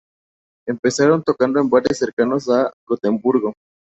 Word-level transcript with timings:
Empezaron 0.67 1.21
tocando 1.23 1.59
en 1.61 1.69
bares 1.69 1.99
cercanos 1.99 2.49
a 2.49 2.73
Gotemburgo. 2.87 3.53